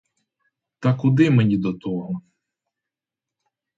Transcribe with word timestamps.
Та 0.79 0.93
куди 0.93 1.29
мені 1.29 1.57
до 1.57 1.73
того! 1.73 2.21